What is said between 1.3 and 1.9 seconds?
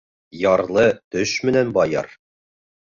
менән